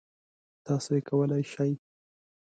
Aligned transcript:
تاسو 0.65 0.89
یې 0.97 1.01
کولای 1.09 1.43
شی. 1.51 1.71